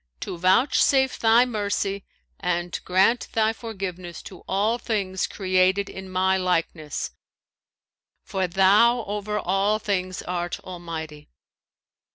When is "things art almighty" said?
9.77-11.29